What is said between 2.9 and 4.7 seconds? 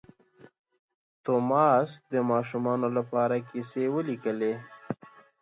لپاره کیسې ولیکلې.